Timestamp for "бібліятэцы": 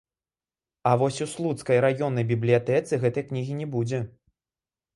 2.33-3.01